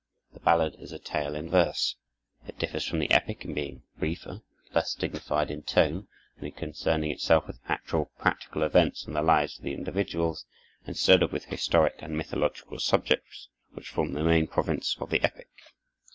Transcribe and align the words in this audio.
The 0.33 0.39
ballad 0.39 0.77
is 0.79 0.91
a 0.91 0.97
tale 0.97 1.35
in 1.35 1.47
verse. 1.47 1.95
It 2.47 2.57
differs 2.57 2.87
from 2.87 2.97
the 2.97 3.11
epic 3.11 3.45
in 3.45 3.53
being 3.53 3.83
briefer, 3.99 4.41
less 4.73 4.95
dignified 4.95 5.51
in 5.51 5.61
tone, 5.61 6.07
and 6.37 6.47
in 6.47 6.53
concerning 6.53 7.11
itself 7.11 7.45
with 7.45 7.59
actual 7.67 8.05
practical 8.17 8.63
events 8.63 9.05
in 9.05 9.13
the 9.13 9.21
lives 9.21 9.59
of 9.59 9.67
individuals, 9.67 10.43
instead 10.87 11.21
of 11.21 11.31
with 11.31 11.45
historic 11.45 11.97
and 12.01 12.17
mythological 12.17 12.79
subjects, 12.79 13.49
which 13.73 13.89
form 13.89 14.13
the 14.13 14.23
main 14.23 14.47
province 14.47 14.97
of 14.99 15.11
the 15.11 15.21
epic. 15.23 15.49